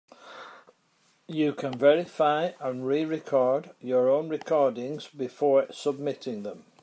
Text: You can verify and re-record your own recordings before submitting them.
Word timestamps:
You 1.27 1.53
can 1.53 1.77
verify 1.77 2.53
and 2.59 2.87
re-record 2.87 3.69
your 3.79 4.09
own 4.09 4.29
recordings 4.29 5.07
before 5.07 5.71
submitting 5.71 6.41
them. 6.41 6.65